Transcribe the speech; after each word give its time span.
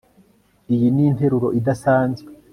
Iyi 0.73 0.87
ni 0.95 1.03
interuro 1.09 1.47
idasanzwe 1.59 2.29